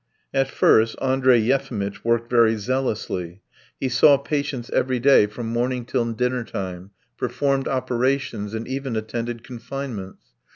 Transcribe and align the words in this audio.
."At 0.41 0.49
first 0.49 0.95
Andrey 0.99 1.37
Yefimitch 1.37 2.03
worked 2.03 2.27
very 2.27 2.55
zealously. 2.55 3.43
He 3.79 3.87
saw 3.87 4.17
patients 4.17 4.71
every 4.71 4.99
day 4.99 5.27
from 5.27 5.45
morning 5.45 5.85
till 5.85 6.11
dinner 6.13 6.43
time, 6.43 6.89
performed 7.19 7.67
operations, 7.67 8.55
and 8.55 8.67
even 8.67 8.95
attended 8.95 9.43
confinements. 9.43 10.29